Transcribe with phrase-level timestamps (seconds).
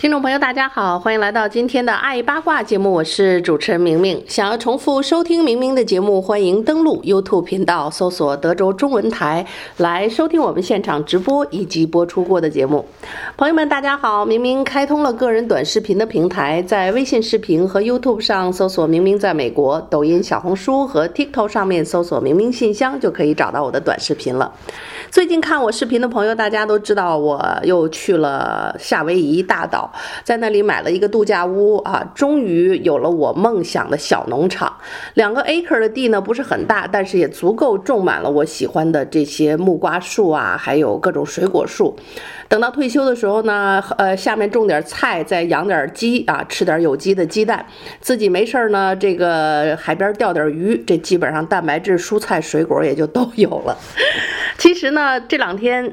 [0.00, 4.22] 听众朋友，大家好，欢迎来到今天的爱八卦节目，我是主持人明明。
[4.28, 9.44] 想要重复收听明明的节目，欢迎登录 YouTube 频道，搜索德州中文台
[9.78, 12.86] 来收听我们现场直播以及播出过的节目。
[13.36, 24.52] 朋友们，大家好，明明开通了个人短视频的平台，在微信视频和 YouTube 上搜索“明明在美国”，抖音、小红书和 TikTok 上面搜索“明明信箱”就可以找到我的短视频了。
[25.10, 29.87] 最近看我视频的朋友，大家都知道我又去了夏威夷大岛。
[30.24, 34.72] 在那里买了一个度假屋啊，终于有了我梦想的小农场。
[35.14, 41.96] 两个 acre 的地呢，不是很大，但是也足够种满了我喜欢的这些木瓜树啊，还有各种水果树。
[42.48, 47.64] 等到退休的时候呢，呃，下面种点菜，再养点鸡啊，吃点有机的鸡蛋。
[48.00, 53.76] 自己没事儿呢，这个海边钓点鱼，这基本上蛋白质、蔬菜、水果也就都有了。
[54.56, 55.92] 其实呢，这两天。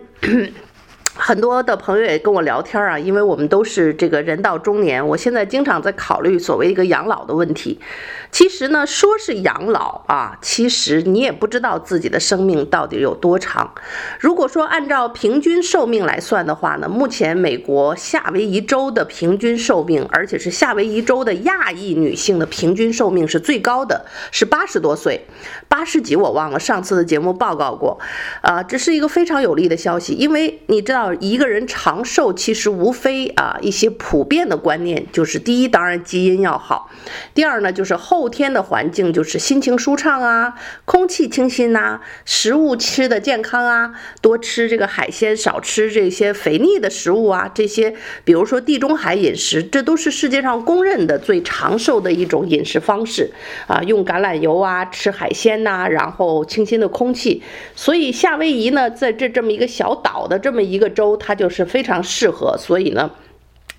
[1.18, 7.80] 很多的朋友也跟我聊天啊，因为我们都是这个人到中年，我现在经常在考虑所谓一个养老的问题。
[8.32, 13.74] 其实呢，说是养老啊，其实你也不知道自己的生命到底有多长。
[14.20, 25.26] 如果说按照平均寿命来算的话呢，目前美国夏威夷州的平均寿命，而且是夏威夷州的亚裔女性的平均寿命是最高的，是八十多岁，
[25.70, 27.98] 八十几我忘了，上次的节目报告过。
[28.42, 36.92] 啊，这是一个非常有利的消息，因为你知道一个人长寿其实无非啊一些普遍的观念，就是第一，当然基因要好，
[37.34, 38.30] 第二呢就是后。
[38.36, 53.32] 天的环境就是心情舒畅啊，空气清新呐，食物吃的健康啊，多吃这个海鲜，少吃这些肥腻的食物啊，这些比如说地中海饮食，这都是世界上公认的最长寿的一种饮食方式
[53.68, 57.42] 啊，用橄榄油啊，吃海鲜呐，然后清新的空气，
[57.74, 63.12] 所以夏威夷呢，在这这么一个小岛的这么一个州，它就是非常适合，所以呢。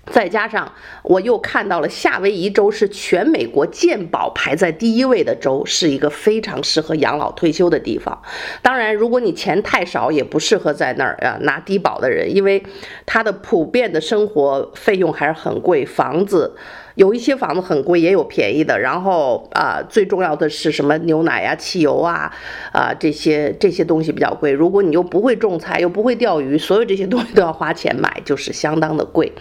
[0.09, 0.71] 再加上
[1.03, 8.17] 我又看到了夏威夷州是全美国健保排在第一位的州，是一个非常适合养老退休的地方。
[8.61, 12.63] 当然，如果你钱太少，也不适合在那儿啊拿低保的人，因为
[13.05, 15.85] 它的普遍的生活费用还是很贵。
[15.85, 16.55] 房子
[16.97, 18.79] 有一些房子很贵，也有便宜的。
[18.79, 22.33] 然后啊，最重要的是什么牛奶啊、汽油啊
[22.73, 24.51] 啊这些这些东西比较贵。
[24.51, 29.31] 如果你又不会种菜，又不会钓鱼，所有这些东西都要花钱买，就是相当的贵。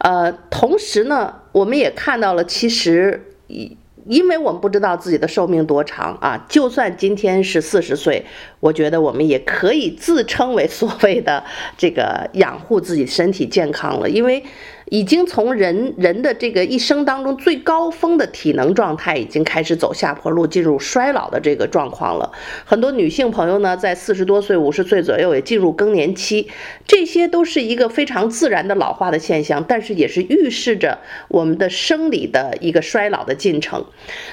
[0.00, 3.76] 呃，同时呢，我们也看到了，其实，因
[4.08, 8.26] 因为我们不知道自己的寿命多长啊，就算今天是四十岁，
[8.58, 11.44] 我觉得我们也可以自称为所谓的
[11.78, 14.42] 这个养护自己身体健康了，因为。
[14.90, 22.32] 已经从人人的这个一生当中最高峰的体能状态，已经开始走下坡路，进入衰老的这个状况了。
[22.64, 26.50] 很多女性朋友呢，在四十多岁、五十岁左右也进入更年期，
[26.88, 33.84] 这些都是一个非常自然的老化的现象，但是也是预示着我们的生理的一个衰老的进程。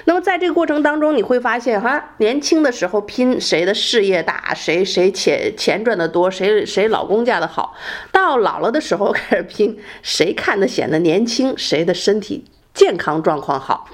[0.06, 7.76] 那么在这个过程当中，你会发现哈，年轻的时候拼谁的事业大，谁谁钱钱赚得多，谁谁老公嫁得好，
[8.12, 10.47] 到老了的时候开始拼谁看。
[10.48, 13.86] 看得显得年轻，谁的身体健康状况好？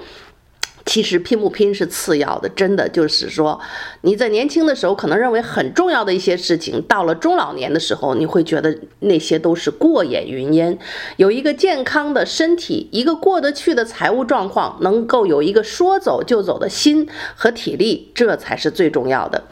[0.94, 3.60] 其实拼不拼是次要的，真的就是说，
[4.02, 10.78] 你在年轻的时候可能认为很重要的一些事情，到了中老年的时候，你会觉得那些都是过眼云烟。
[11.16, 19.42] 有一个健康的身体，一个过得去的财务状况，能够有一个说走就走的心和体力，这才是最重要的。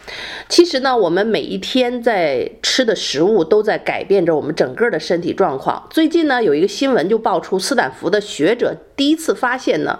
[0.49, 5.89] 其实呢，我们每一天在吃的食物都在改变着我们整个的身体状况。
[5.91, 9.99] 最近呢，有一个新闻就爆出，斯坦福的学者第一次发现呢。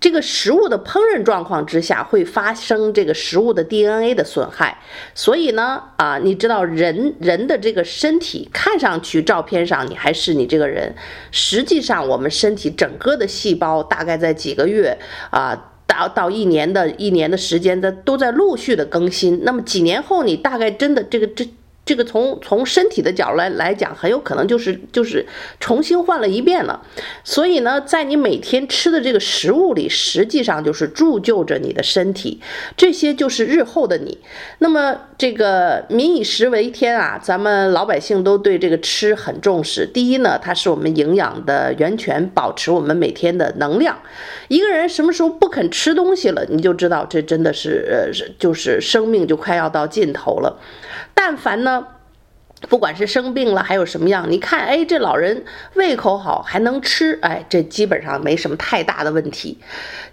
[0.00, 4.78] 这个食物的烹饪状况之下会发生这个食物的 DNA 的损害，
[5.14, 10.94] 所以呢，啊，你知道人人的这个身体看上去照片上你还是你这个人，
[11.30, 14.98] 实际上我们身体整个的细胞大概在几个月
[15.30, 21.48] 啊到到一年的一年的时间的都在陆续的更新，那么几年后你大概真的这个这。
[21.88, 25.24] 这个从从身体的角度来来讲，很有可能就是就是
[25.58, 26.82] 重新换了一遍了。
[27.24, 32.42] 所以呢，在你每天吃的这个食物里，实际上就是铸就着你的身体，
[32.76, 34.18] 这些就是日后的你。
[34.58, 39.86] 那么这个民以食为天啊，咱们老百姓都对这个吃很重视。
[39.86, 43.96] 第一呢，它是我们营养的源泉，保持我们每天的能量。
[44.48, 50.60] 一个人什么时候不肯吃东西了，你就知道这真的是呃，就是生命就快要到尽头了。
[51.14, 51.77] 但凡呢，
[52.68, 55.44] 不管是生病了还有什么样，你看，哎，这老人
[55.74, 59.58] 胃口好还能吃，哎，这基本上没什么太大的问题。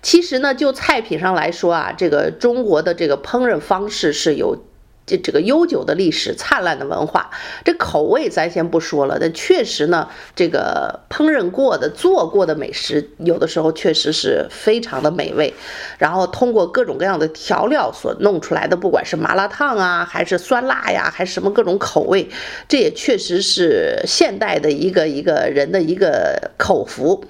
[0.01, 4.63] 其实呢，就菜品上来说啊，这个中国的这个烹饪方式是有。
[5.05, 7.29] 这这个悠久的历史，灿烂的文化，
[7.63, 15.53] 这口味咱先不说了，但确实呢，这个烹饪过的、做过的美食，有的时候确实是非常的美味。
[15.99, 22.27] 然后通过各种各样的调料所弄出来的，不管是麻辣烫啊，还是酸辣呀，还是什么各种口味，
[22.67, 27.25] 这也确实是现代的一个一个人的一个口福。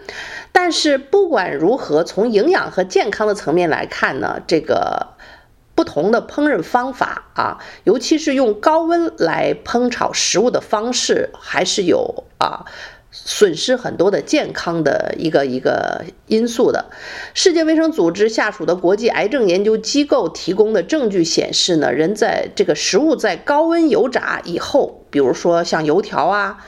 [0.54, 5.15] 但是不管如何，从营养和健康的层面来看呢，这个。
[5.76, 12.66] 不同的烹饪方法啊，尤其是用高温来烹炒食物的方式，还是有啊
[13.12, 16.86] 损失很多的健康的一个一个因素的。
[17.34, 26.64] 世界卫生组织下属的国际癌症研究机构提供的证据显示呢，人在这个食物在高温油炸以后，比如说像油条啊、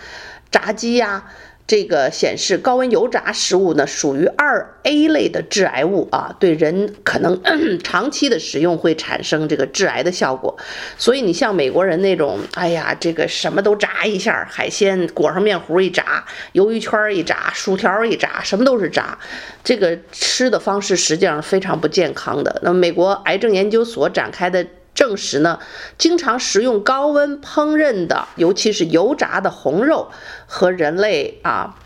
[0.51, 1.31] 炸鸡呀。
[1.67, 7.37] 这个显示高温油炸食物呢，属于二 A 类的致癌物啊，对人可能
[7.83, 10.57] 长期的使用会产生这个致癌的效果。
[10.97, 19.17] 所以你像美国人那种，哎呀，这个什么都炸一下，海鲜裹上面糊一炸，鱿鱼圈一炸，薯条一炸，什么都是炸，
[19.61, 22.61] 这个吃的方式实际上非常不健康的。
[22.63, 24.65] 那么美国癌症研究所展开的。
[24.97, 25.59] 证实呢，
[25.99, 30.09] 经常食用高温烹饪的，尤其是油炸的红肉，
[30.47, 31.77] 和人类啊，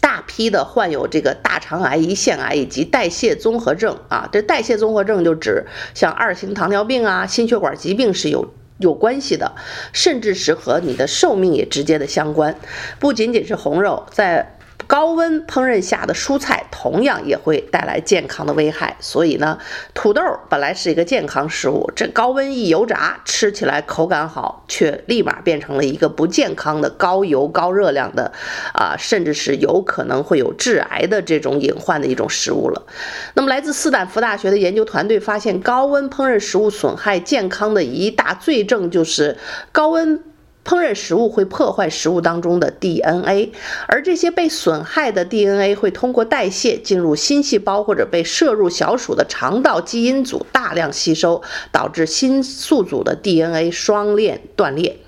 [0.00, 9.56] 大批的患有这个大肠癌、胰腺癌以及代谢综合症啊，这代谢综合症就指像二型糖尿病啊、心血管疾病是有有关系的，
[9.92, 12.54] 甚至是和你的寿命也直接的相关。
[13.00, 14.57] 不仅仅是红肉，在
[14.88, 19.58] 高温烹饪下的蔬菜同样也会带来健康的危害，所以呢，
[19.92, 28.32] 土豆本来是一个健康食物，这高温一油炸，吃起来口感好，却立马变成了一个不健康的高油高热量的，
[28.72, 32.86] 啊，甚至是有可能会有致癌的这种隐患的一种食物了。
[33.34, 39.36] 那么，来自斯坦福大学的研究团队发现，高温烹饪食物损害健康的一大罪证就是
[39.70, 40.24] 高温。
[40.68, 43.52] 烹饪食物会破坏食物当中的 DNA，
[43.86, 51.42] 而这些被损害的 DNA 会通过代谢进入新细胞，或者被摄入小鼠的肠道基因组大量吸收，
[51.72, 54.98] 导致新宿主的 DNA 双链断裂。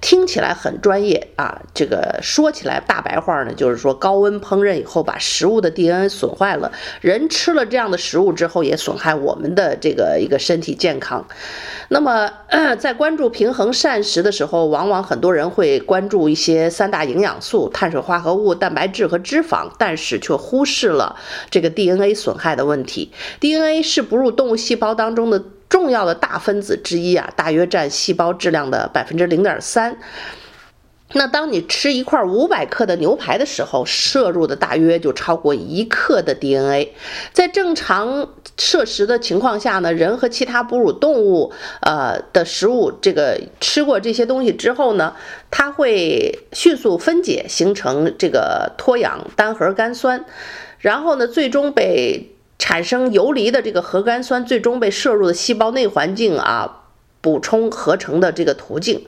[0.00, 6.72] 听起来很专业啊，这个说起来大白话呢，就是说高温烹饪以后把食物的 DNA 损坏了，
[7.02, 11.26] 人吃了这样的食物之后也损害我们的这个一个身体健康。
[11.88, 12.30] 那么，
[12.78, 21.16] 在关注平衡膳食的时候，往往很多人会关注一些三大营养素、碳水化合物、蛋白质和脂肪，但是却忽视了
[21.50, 23.10] 这个 DNA 损害的问题。
[23.40, 29.98] DNA 是哺乳动物细胞当中的重要的大分子之一啊，大约占细胞质量的百分之零点三。
[31.12, 36.94] 那当你吃一块五百克的牛排的时候，摄入的大约就超过一克的 DNA。
[37.32, 45.16] 在正常摄食的情况下呢，人和其他哺乳动物，呃的食物，这个吃过这些东西之后呢，
[45.50, 50.24] 它会迅速分解，形成这个脱氧单核苷酸，
[50.78, 56.84] 然后呢，最终被产生游离的这个核苷酸，最终被摄入的细胞内环境啊，
[57.20, 59.04] 补充合成的这个途径。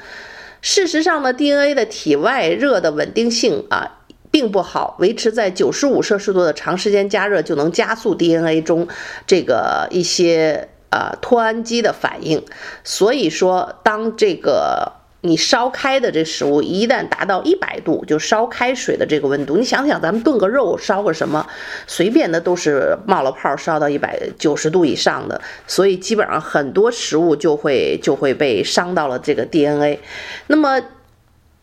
[0.63, 3.99] 事实上呢，DNA 的体外热的稳定性啊
[4.31, 8.89] 并不好，维持在九十五摄氏度的长时间加热就能加速 DNA 中
[9.27, 12.43] 这个一些呃脱氨基的反应。
[12.83, 15.02] 所以说，当这个。
[15.25, 21.47] 你烧开的这食物一旦达到一百度，就烧开水的这个温度，你想想，咱们炖个肉，烧个什么，
[21.87, 30.01] 随便的都是冒了泡，烧到一百九十度以上的，所以基本上很多食物就会就会被伤到了这个 DNA。
[30.49, 30.83] 那么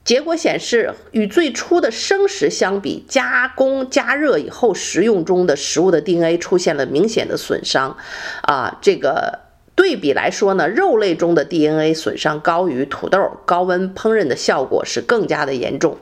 [0.05, 7.97] 结果显示，与最初的生食相比，加工加热以后食用中的食物的 DNA 出现了明显的损伤，
[8.43, 9.48] 啊，这个。
[9.79, 15.97] 对比来说呢，肉类中的 DNA 损伤高于土豆，高温烹饪的效果是更加的严重，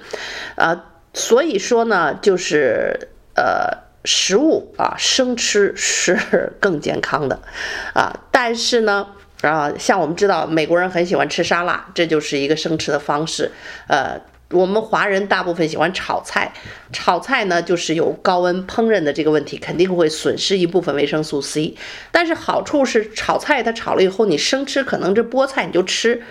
[0.56, 0.82] 呃，
[1.14, 3.72] 所以说呢，就是呃，
[4.04, 7.40] 食物啊，生吃是更健康的，
[7.94, 9.10] 啊，但是呢，
[9.42, 13.52] 啊，像我们知道美国人很喜欢吃沙拉，这就是一个生吃的方式。
[13.88, 14.20] 呃，
[14.52, 16.54] 我们华人大部分喜欢炒菜，
[16.94, 21.76] 炒菜呢就是有高温烹饪的这个问题，肯定会损失一部分维生素 C。
[22.12, 26.24] 但是好处是炒菜它炒了以后，你生吃可能这菠菜你就吃。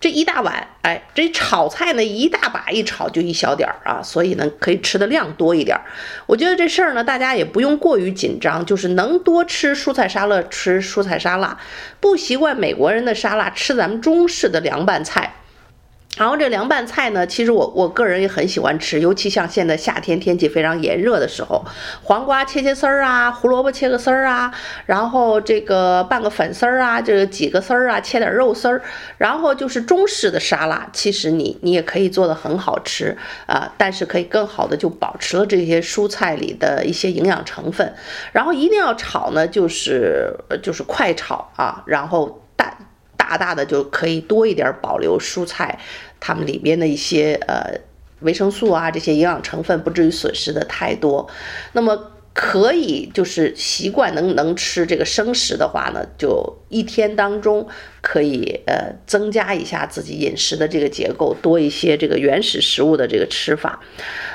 [0.00, 5.84] 这一大碗，哎，这炒菜呢一大把，一炒就一小点儿啊，所以呢可以吃的量多一点儿。
[6.26, 11.58] 我觉得这事儿呢，大家也不用过于紧张，就是能多吃蔬菜沙拉，吃蔬菜沙拉，
[12.00, 15.36] 不习惯美国人的沙拉，吃咱们中式的凉拌菜。
[16.16, 21.64] 然后这凉拌菜呢，其实我我个人也很喜欢吃，尤其像现在夏天天气非常炎热的时候，
[22.04, 24.54] 黄瓜切切丝儿啊，胡萝卜切个丝儿啊，
[24.86, 28.80] 然后这个拌个粉丝儿啊，这个几个丝儿啊，切点肉丝儿，
[29.18, 37.92] 然后就是中式的沙拉，其实你你也可以做得很好吃啊，但是可以更好的就保持了这些蔬菜里的一些营养成分，
[38.30, 40.32] 然后一定要炒呢，就是
[40.62, 42.40] 就是快炒啊，然后。
[43.16, 45.78] 大大的就可以多一点保留蔬菜，
[46.20, 47.80] 它们里边的一些呃
[48.20, 51.28] 维生素啊，这些营养成分不至于损失的太多。
[51.72, 57.68] 那么可以就是习惯能能吃这个生食的话呢，就一天当中
[58.00, 63.80] 可以呃增加一下自己饮食的这个结构，多一些这个原始食物的这个吃法。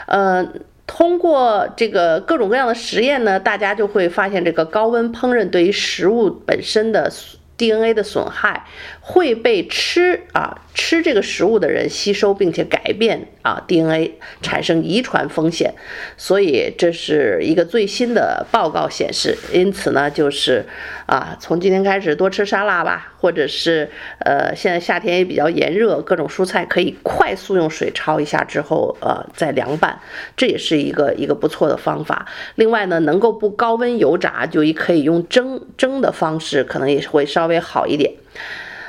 [0.07, 0.47] 呃，
[0.87, 7.11] 通过这个各种各样的实验呢，大家就会发现这个高温烹饪对于食物本身的。
[7.59, 8.65] DNA 的损害
[9.01, 15.73] 会被吃啊吃这个食物的人吸收，并且改变啊 DNA，产生遗传风险。
[16.15, 19.37] 所以这是一个最新的报告显示。
[19.51, 20.65] 因此呢，就是
[21.05, 29.99] 啊，从今天开始多吃沙拉吧，或者是呃，现在夏天也比较炎热，各种蔬菜可以快速用水焯一下之后，呃，再凉拌，
[30.37, 32.25] 这也是一个一个不错的方法。
[32.55, 38.13] 另外呢，能够不高温油炸，就也可以用蒸蒸的方式，可能也会稍微好一点。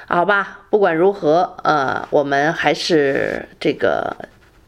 [0.06, 4.16] 好吧，不管如何，呃，我们还是这个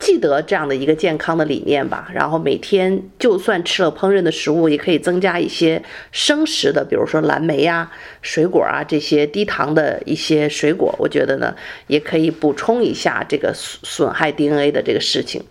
[0.00, 2.10] 记得这样的一个健康的理念吧。
[2.12, 5.80] 然后每天就算吃了烹饪的食物，也可以增加一些
[6.10, 10.92] 生食的，比如说蓝莓呀、水果啊这些低糖的一些水果。
[10.98, 11.54] 我觉得呢，
[11.86, 15.44] 也可以补充一下这个损损害 DNA 的这个事情。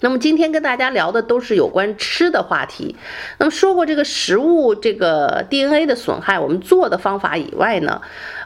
[0.00, 2.94] 那么今天跟大家聊的都是有关吃的话题。
[3.38, 8.02] 那么说过这个食物这个 DNA 的损害，我们做的方法以外呢，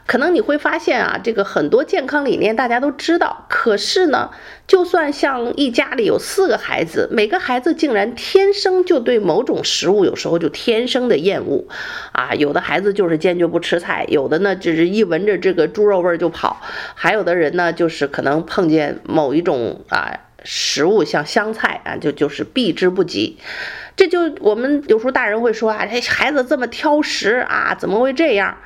[0.06, 4.30] 可能你会发现啊，这个很多健康理念大家都知道，可是呢，
[4.66, 11.66] 就算像一家里有四个孩子，每个孩子竟然天生就对某种食物有时候就天生的厌恶，
[12.12, 16.60] 啊，有的孩子就是坚决不吃菜，有的呢只是一闻着这个猪肉味儿就跑，
[16.94, 23.38] 还有的人呢就是可能碰见某一种啊食物，像香菜啊，就就是避之不及。
[23.94, 28.56] 这就我们有时候大人会说啊，这孩子这么挑食啊，怎么会这样？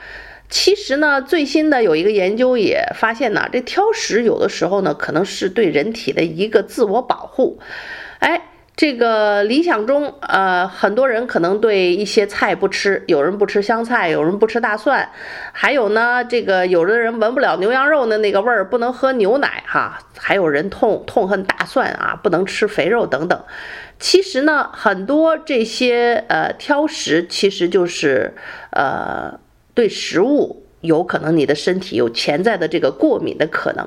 [0.50, 7.58] 其实呢，最新的有一个研究也发现呢，这挑食有的时候呢，可能是对人体的一个自我保护。
[8.20, 8.40] 哎，
[8.76, 15.10] 这个理想中，呃，很多人可能对一些菜不吃，有人不吃香菜，有人不吃大蒜，
[15.52, 23.42] 还有呢，这个有的人闻不了牛羊肉的那个味儿，不能喝牛奶哈，还有人痛痛恨大蒜啊，不能吃肥肉等等。
[23.98, 28.34] 其实呢，很多这些呃挑食，其实就是
[28.70, 29.40] 呃。
[29.74, 33.86] 对食物有可能你的身体有潜在的这个过敏的可能，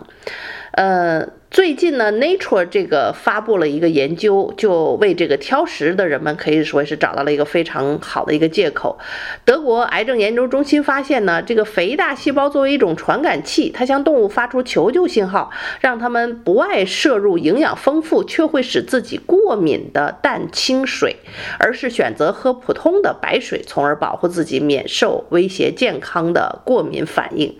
[0.73, 1.27] 呃。
[1.49, 8.99] 最近呢，Nature 这个发布了一个研究，就为这个挑食的人们可以说是找到了一个非常好的一个借口。
[9.45, 15.49] 德国癌症研究中心发现呢，这个肥大细胞作为一种传感器，它向动物发出求救信号，
[15.79, 21.15] 让它们不爱摄入营养丰富却会使自己过敏的蛋清水，
[21.59, 27.57] 而是选择喝普通的白水，从而保护自己免受威胁健康的过敏反应。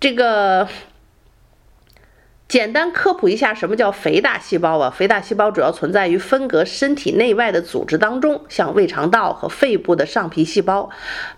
[0.00, 0.68] 这个。
[2.48, 4.88] 简单科普一下，什么叫肥大细胞啊？
[4.88, 10.88] 肥大细胞主要存在于分隔身体内外的组织当中，像胃肠道和肺部的上皮细胞，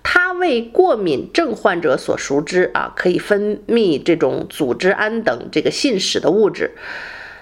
[0.02, 6.72] 它为过敏症患者所熟知啊，可以分泌这种组织胺等这个信使的物质。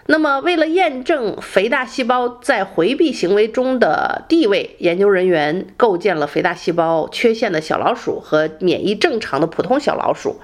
[0.08, 10.40] 那么，为了验证肥大细胞在回避行为中的地位，研究人员构建了肥大细胞缺陷的小老鼠和免疫正常的普通小老鼠。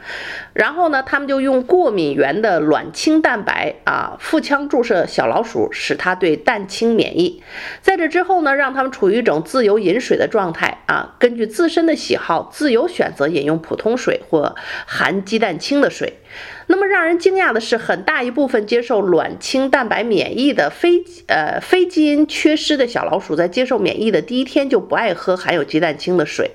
[0.52, 7.42] 然后呢，他们就用过敏原的卵清蛋白啊，腹腔注射小老鼠，使它对蛋清免疫。
[7.80, 16.18] 在这之后呢，让他们处于一种自由饮水的状态啊，根据自身的喜好，自由选择饮用普通水或含鸡蛋清的水。
[16.68, 26.52] 那么让人惊讶的是，很大一部分接受卵清清蛋白免疫的非呃非基因缺失的小老鼠，在接受免疫的第一天就不爱喝含有鸡蛋清的水，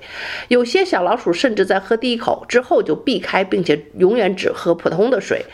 [0.48, 5.44] 有些小老鼠甚至在喝第一口之后就避开，并且永远只喝普通的水。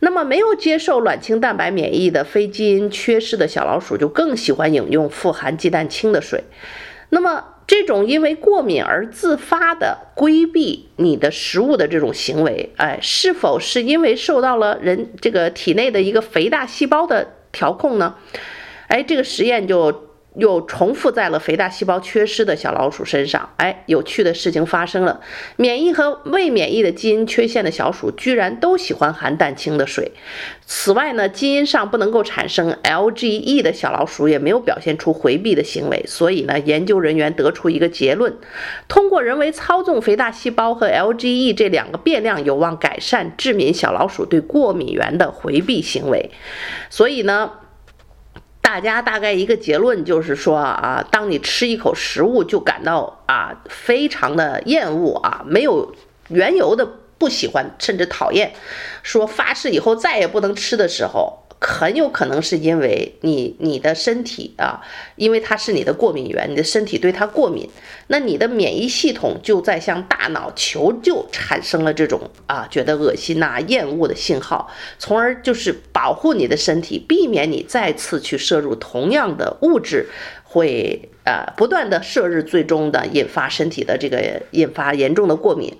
[0.00, 6.44] 那么没有接受卵清蛋白免疫的非基因缺失的小老鼠，就更喜欢饮用富含鸡蛋清的水。
[7.08, 18.16] 那么这种因为过敏而自发的规避你的食物的这种行为，哎，是否是因为受到了人这个体内的一个肥大细胞的调控呢？
[18.88, 20.13] 哎，这个实验就。
[20.36, 25.20] 又重复在了肥大细胞缺失的小老鼠身上，哎，有趣的事情发生了，
[25.56, 30.12] 免疫和未免疫的基因缺陷的小鼠居然都喜欢含蛋清的水。
[30.66, 36.02] 此外呢，基因上不能够产生 LGE 的小老鼠也没有表现出回避的行为。
[36.06, 38.36] 所以呢，研究人员得出一个结论：
[38.88, 46.30] 通过人为操纵肥大细胞和 LGE 这两个变量，有望改善致敏小老鼠对过敏原的回避行为。
[46.90, 47.52] 所以呢。
[48.74, 55.94] 大家大概一个结论就是说啊，当你吃一口食物就感到啊非常的厌恶啊，没有
[56.26, 56.84] 缘由的
[57.16, 58.52] 不喜欢甚至讨厌，
[59.04, 61.43] 说发誓以后再也不能吃的时候。
[61.66, 64.82] 很有可能是因为你你的身体啊，
[65.16, 67.66] 因为它是你的过敏源，你的身体对它过敏，
[68.08, 80.10] 那你的免疫系统就在向大脑求救，产生了这种啊觉得恶心呐、厌恶的信号，从而就是保护你的身体，避免你再次去摄入同样的物质，
[80.42, 85.74] 会呃不断的摄入，最终的引发身体的这个引发严重的过敏。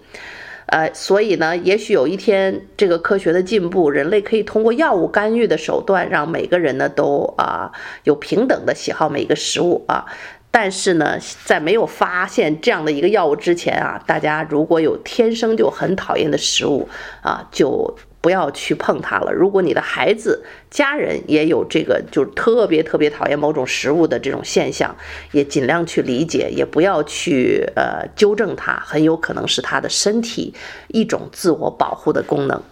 [0.66, 7.70] 呃，所以呢，也许有一天，这个科学的进步，人类可以通过药物干预的手段，让每个人呢都啊
[8.04, 10.06] 有平等的喜好每一个食物啊。
[10.50, 16.88] 但是呢，在没有发现这样的一个药物之前啊，大家如果有天生就很讨厌的食物
[17.22, 17.96] 啊，就。
[18.24, 19.30] 不要去碰它了。
[19.30, 24.96] 如果你的孩子、家人也有这个，就是特别特别讨厌某种食物的这种现象，
[25.32, 30.54] 也尽量去理解，也不要去呃纠正它，很有可能是他的身体
[30.88, 32.62] 一种自我保护的功能。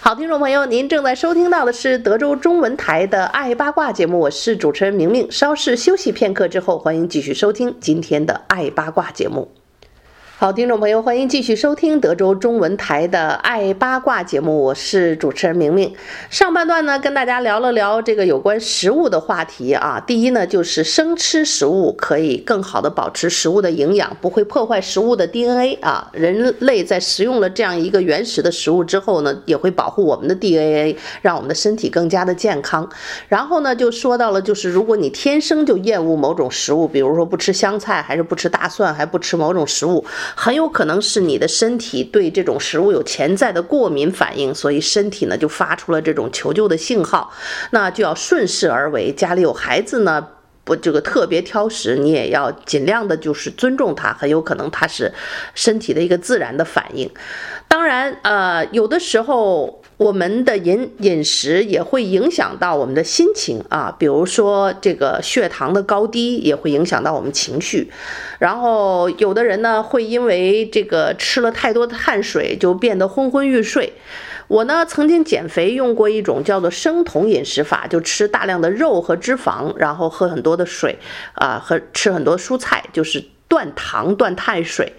[0.00, 5.30] 好，听众朋友，您正在收听到的是德州中文台的《爱八卦》节目，我是主持人明明。
[5.30, 9.55] 稍事休息片刻之后，欢迎继续收听今天的《爱八卦》节目。
[10.38, 15.94] 好，听众朋友，欢迎继续收听德州中文台的《爱八卦》节目，我是主持人明明。
[16.28, 19.98] 上半段呢，跟大家聊了聊这个有关食物的话题啊。
[20.06, 26.10] 第一呢，就是生吃食物可以更好的保持食物的营养，不会破坏食物的 DNA 啊。
[26.12, 32.86] 人类在食用了这样一个原始的食物之后呢，也会保护我们的 DNA，让我们的身体更加的健康。
[33.28, 40.04] 然后呢，就说到了，就是如果你天生就厌恶某种食物，比如说不吃香菜，还是不吃大蒜，还不吃某种食物。
[40.34, 47.32] 很有可能是你的身体对这种食物有潜在的过敏反应，所以身体呢就发出了这种求救的信号，
[47.70, 49.12] 那就要顺势而为。
[49.12, 50.26] 家里有孩子呢，
[50.64, 55.12] 不这个特别挑食，你也要尽量的就是尊重他，很有可能他是
[55.54, 57.10] 身体的一个自然的反应。
[57.68, 59.82] 当然，呃，有的时候。
[59.98, 67.90] 我们的饮饮食也会影响到我们的心情啊，比如说这个血糖的高低也会影响到我们情绪。
[68.38, 73.94] 然后有的人呢会因为这个吃了太多的碳水就变得昏昏欲睡。
[74.48, 80.98] 我呢曾经减肥用过一种叫做生酮饮食法，就吃大量的肉和脂肪，然后喝很多的水
[81.34, 84.92] 啊，和吃很多蔬菜，就是断糖断碳水。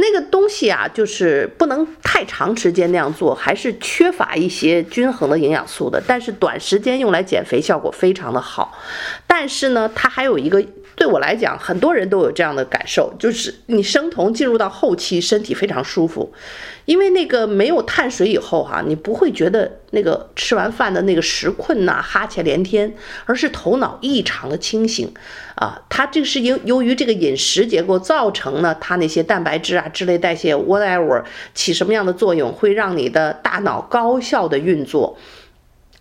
[0.00, 6.00] 那个东西啊，就是不能太长时间那样做，还是缺乏一些均衡的营养素的。
[6.06, 8.78] 但是短时间用来减肥效果非常的好。
[9.26, 10.64] 但是呢，它还有一个，
[10.98, 16.32] 对我来讲，很多人都有这样的感受，就是你生酮进入到后期，身体非常舒服。
[16.86, 22.92] 因为那个没有碳水以后哈、你不会觉得那个吃完饭的那个食困呐、哈欠连天，
[23.26, 25.12] 而是头脑异常的清醒
[25.54, 25.82] 啊。
[25.90, 31.22] 它这是由由于这个饮食结构造成呢，它那些蛋白质啊、脂类代谢 whatever
[31.54, 35.16] 起什么样的作用，会让你的大脑高效的运作。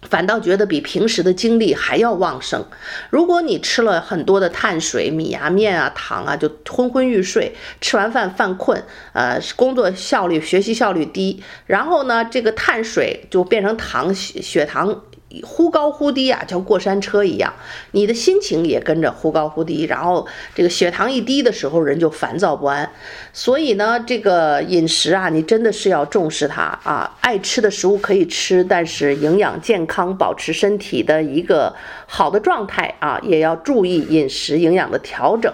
[0.09, 2.65] 反倒觉得比平时的精力还要旺盛。
[3.09, 8.81] 如果你吃了很多的碳水、米啊、面啊、糖啊，就昏昏欲睡，吃完饭犯困，
[9.13, 11.43] 呃，工作效率、学习效率低。
[11.65, 15.03] 然后呢，这个碳水就变成糖，血糖。
[15.43, 17.53] 忽高忽低啊，像过山车一样，
[17.91, 19.83] 你的心情也跟着忽高忽低。
[19.85, 22.89] 然后这个血糖一低的时候，人就烦躁不安。
[23.33, 27.17] 所以呢，这个饮食啊，你真的是要重视它啊。
[27.21, 35.53] 爱吃的食物可以吃，但是营养健康，保持身体的一个好的状态啊，也要注意饮食营养的调整。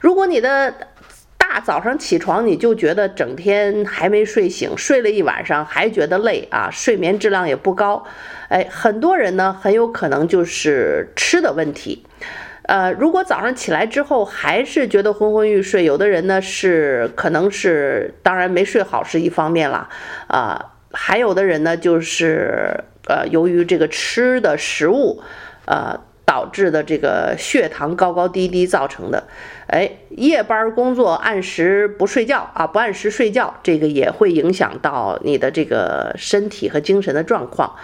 [0.00, 0.74] 如果你的。
[1.46, 8.02] 大早上起床你就觉得整天还没睡醒，睡了一晚上还觉得累啊，睡眠质量也不高。
[8.48, 12.06] 哎，很多人呢很有可能就是吃的问题。
[12.62, 19.90] 呃，如果早上起来之后还是觉得昏昏欲睡，有的人呢是可能是当然没睡好是一方面了
[20.28, 25.22] 啊，还有的人呢就是呃由于这个吃的食物，
[25.66, 26.00] 呃。
[26.26, 29.24] 导致的这个血糖高高低低造成的，
[29.66, 37.74] 哎，夜班工作按时不睡觉啊，不按时睡觉，这个也会影响到你的这个身体和精神的状况。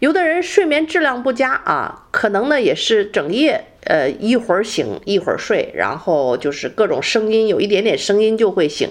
[0.00, 8.90] 有的人睡眠质量不佳啊，可能呢也是整夜呃一会儿醒一会儿睡，然后就是各种声音，有一点点声音就会醒。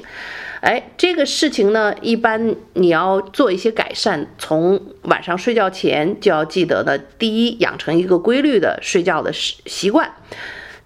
[0.62, 10.12] 哎，这个事情呢，一般你要做一些改善，从晚上睡觉前就要记得呢，第一，养成一个规律的睡觉的习习惯。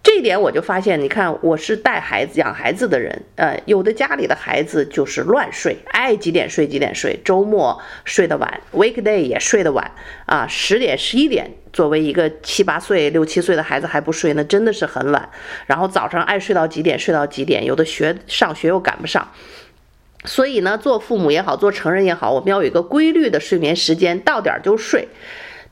[0.04, 9.90] 这一点我就发现，你看，我是带孩子、养孩子的人，呃，有的家里的孩子就是乱睡，爱几点睡几点睡，周末睡得晚，weekday 也睡得晚，
[10.26, 15.30] 啊，十点、十一点，作为一个七八岁、六七岁的孩子还不睡，那真的是很晚。
[15.68, 19.26] 然后早上爱睡到几点睡到几点，有的学上学又赶不上。
[20.26, 25.08] 所以呢，做父母也好，做成人也好，我们要有一个规律的睡眠时间，到点儿就睡。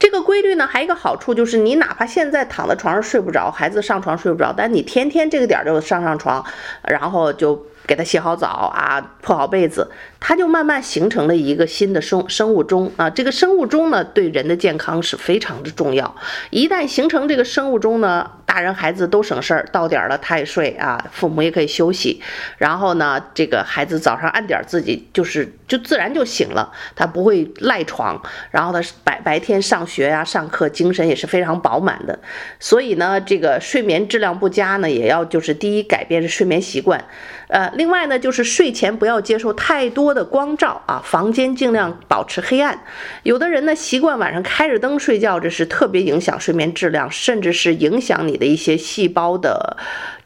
[0.02, 6.44] 这个规律呢，还有一个好处就是，你哪怕现在躺在床上睡不着，孩子上床睡不着，但你天天这个点儿就上上床，
[6.84, 7.68] 然后就。
[7.88, 9.90] 给他洗好澡啊，铺好被子，
[10.22, 13.10] 他就慢慢形成了一个新的生生物钟啊。
[13.10, 16.16] 这个生物钟呢，对人的健康是非常的重要。
[16.52, 22.22] 一旦形成这个生物钟呢，大人孩子都省事儿，到点了他也睡啊，父母也可以休息。
[22.60, 28.22] 然后呢，这个孩子早上按点自己就是就自然就醒了，他不会赖床。
[28.52, 32.20] 然后他白白天上学呀、上课，精神也是非常饱满的。
[32.60, 37.04] 所以呢，这个睡眠质量不佳呢，也要就是第一改变睡眠习惯，
[37.48, 37.72] 呃。
[37.76, 42.84] 另外呢，就是睡前不要接受太多的光照啊，房间尽量保持黑暗。
[43.24, 49.78] 有的人呢，习惯晚上开着灯睡觉，这是特别影响睡眠质量，甚至是影响你的一些细胞的。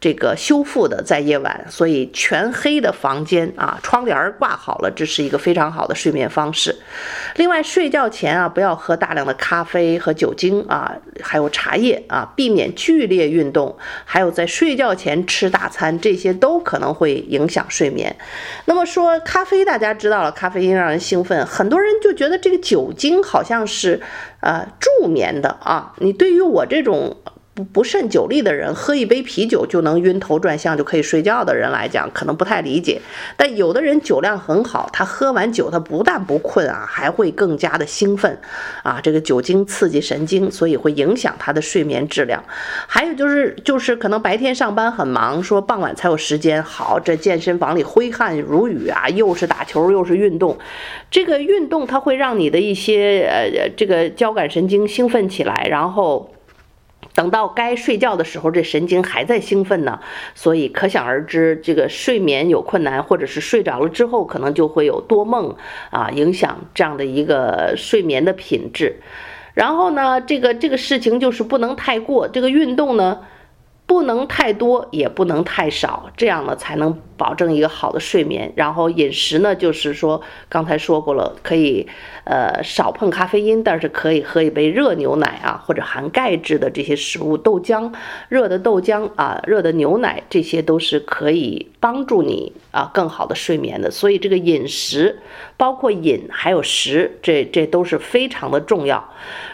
[0.06, 6.76] 这个修复的在夜晚，所以全黑的房间啊，窗帘挂好了，这是一个非常好的睡眠方式。
[7.38, 18.15] 另外，睡觉前啊，不要喝大量的咖啡和酒精啊，还有茶叶啊，避免剧烈运动，还有在睡觉前吃大餐，这些都可能会影响睡眠。
[18.65, 24.00] 那么说咖啡，大家知道了，咖啡因让人兴奋，很多人就觉得这个酒精好像是
[24.41, 25.94] 呃助眠的啊。
[25.98, 27.18] 你对于我这种。
[27.56, 33.00] 不不胜酒力的人，喝一杯啤酒就能晕头转向就可以睡觉的人来讲，可能不太理解。
[33.38, 38.38] 但有的人酒量很好，他喝完酒，他不但不困啊，还会更加的兴奋
[38.84, 39.00] 啊。
[39.02, 42.44] 这个酒精刺激神经，所以会影响他的睡眠质量。
[42.88, 46.62] 还有就是，就是可能白天上班很忙，说傍晚才有时间。
[46.62, 50.58] 好，这健身房里挥汗如雨啊，又是打球又是运动。
[51.10, 56.30] 这个运动它会让你的一些呃这个交感神经兴奋起来，然后。
[57.15, 59.99] 等到该睡觉的时候，这神经还在兴奋呢，
[60.36, 65.56] 所以可想而知，这个睡眠有困难，或者是睡着了之后，可能就会有多梦
[65.89, 68.97] 啊，影响这样的一个睡眠的品质。
[69.54, 73.19] 然后呢，这个这个事情就是不能太过，这个运动呢。
[73.88, 78.52] 不能太多，也不能太少，这样呢才能保证一个好的睡眠。
[78.56, 80.19] 然后饮食呢，就是说
[80.50, 81.88] 刚才说过了，可以
[82.24, 87.93] 呃少碰咖啡因，但是可以喝一杯热牛奶啊，或者含钙质的这些食物，豆浆、
[88.28, 93.91] 热的豆浆啊、热的牛奶，这些都是可以帮助你啊更好的睡眠的。
[93.91, 95.19] 所以这个饮食，
[95.58, 99.08] 包括饮还有食，这这都是非常的重要。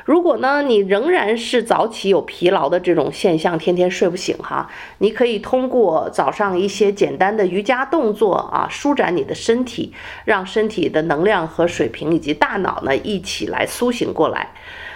[0.06, 9.94] 如果呢，你仍然是早起有疲劳的这种现象，天天睡不醒哈，你可以通过早上一些简单的瑜伽动作啊，舒展你的身体，
[10.26, 14.50] 让身体的能量和水平以及大脑呢一起来苏醒过来。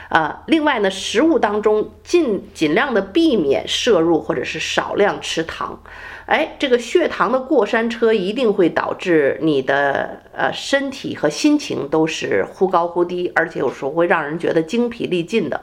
[0.10, 5.82] 啊，另外呢，食物当中尽尽量的避免摄入或者是少量吃糖。
[6.26, 15.62] 哎，这个血糖的过山车一定会导致你的呃身体和心情都是忽高忽低，而且有时候会让人觉得精疲力尽的。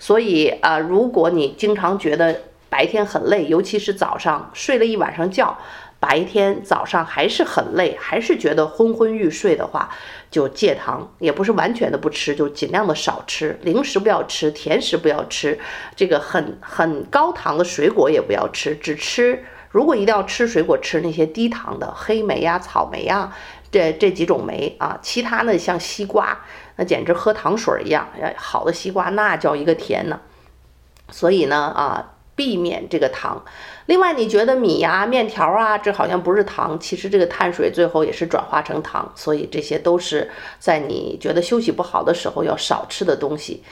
[0.00, 5.56] 所以啊，如果你经常觉得白天很累，尤其是早上睡了一晚上觉，
[6.00, 9.88] 白天早上还是很累，还是觉得昏昏欲睡的话，
[10.28, 15.56] 就戒糖，也不是完全的不吃，就尽量的少吃，零食不要吃，甜食不要吃，
[15.94, 19.44] 这个很很高糖的水果也不要吃，只吃。
[19.70, 23.32] 如果一定要吃水果，吃那些低糖的黑莓呀、草莓呀，
[23.70, 24.98] 这这几种莓啊。
[25.00, 26.38] 其他呢，像西瓜，
[26.76, 28.08] 那简直喝糖水一样。
[28.20, 30.20] 要好的西瓜那叫一个甜呢。
[31.10, 32.12] 所以呢，啊。
[32.36, 33.44] 避免这个糖。
[33.84, 43.62] 另外，你觉得米呀、面条啊，这好像不是糖，其实这个碳水最后也是转化成糖，所以这些都是在你觉得休息不好的时候要少吃的东西。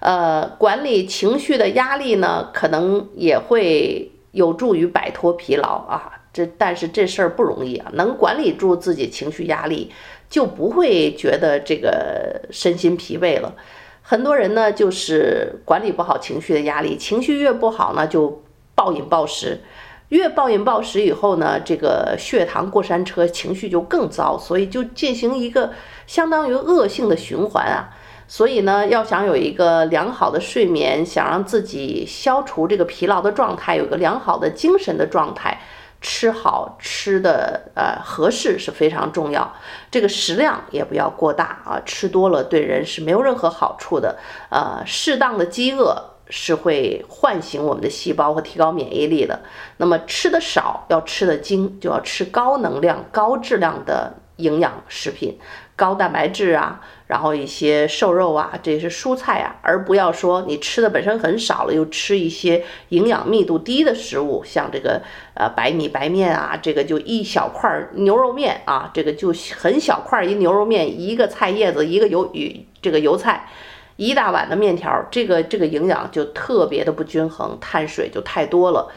[0.00, 6.12] 呃，管理情绪的压力呢，可能也会有助于摆脱疲劳啊。
[6.32, 9.90] 这但是这事儿不容易啊，能管理住自己情绪压力，
[10.30, 13.54] 就不会觉得这个身心疲惫了。
[14.02, 18.42] 很多人呢，就是管理不好情绪的压力，情绪越不好呢，就。
[18.78, 19.62] 暴饮暴食，
[20.10, 25.72] 越暴饮暴食以后呢，这个血糖过山车，情绪就更糟，所以就进行一个
[26.06, 27.88] 相当于恶性的循环啊。
[28.28, 35.60] 所以呢，要想有一个良好的睡眠，想让自己消除这个疲劳的状态，有个良好的精神的状态，
[36.00, 39.52] 吃好吃的呃合适是非常重要。
[39.90, 44.18] 这个食量也不要过大啊，吃多了对人是没有任何好处的。
[44.50, 46.12] 呃，适当的饥饿。
[46.28, 49.38] 是会唤醒我们的细胞和提高免疫力的。
[49.76, 55.38] 那么吃的少，要吃的精，就要吃高能量、高质量的营养食品，
[55.74, 65.02] 高蛋白质啊，然后一些瘦肉啊，这些蔬菜啊，而不要说你吃的本身很少了，又吃一些营养密度低的食物，像这个
[65.34, 73.48] 呃白米白面啊，这个就一小块牛肉面啊，这个就很小块一牛肉面，一个菜叶子，一个油与这个油菜。
[73.96, 78.92] 一大碗的面条，这个这个营养就特别的不均衡，碳水就太多了，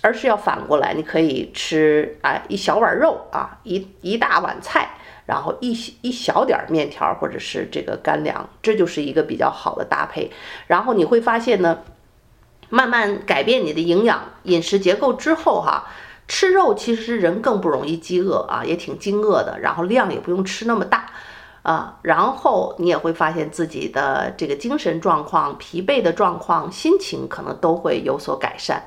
[0.00, 4.92] 而是要反过来，你可以吃啊一小碗肉啊，一一大碗菜，
[5.26, 10.30] 然后一一小点面条或者是这个干粮，这就是一个比较好的搭配。
[10.66, 11.80] 然后你会发现呢，
[12.70, 15.88] 慢慢改变你的营养饮食结构之后哈，
[16.26, 21.10] 吃肉其实人更不容易饥饿啊，也挺惊饿的，然后量也不用吃那么大。
[21.62, 28.82] 啊，然后你也会发现自己的这个精神状况、疲惫的状况、心情可能都会有所改善。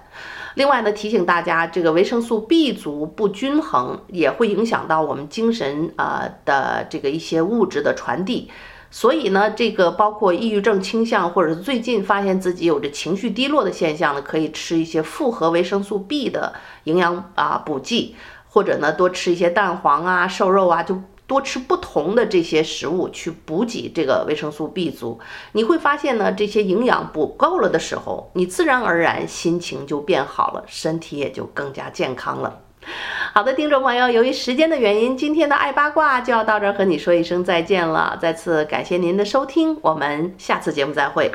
[0.55, 8.49] 另外呢，提醒大家，这个维生素 B 族不均衡也会影响到我们精神啊的这个一些物质的传递。
[8.89, 16.53] 所以呢，这个包括抑郁症倾向，或者是最近发现自己有着情绪低落的现象呢，可以吃一些复合维生素 B 的
[16.85, 18.15] 营养啊补剂，
[18.49, 20.99] 或者呢多吃一些蛋黄啊、瘦肉啊，就。
[21.27, 25.19] 多吃不同的这些食物去补给这个维生素 B 族，
[25.53, 32.59] 你会发现呢，这些营养补够了的时候，你自然而然心情就变好了，身体也就更加健康了。
[33.33, 38.17] 好的，听众朋友，由于时间的原因，今天的爱八卦就要到这儿和你说一声再见了。
[38.19, 41.31] 再次感谢您的收听，我们下次节目再会。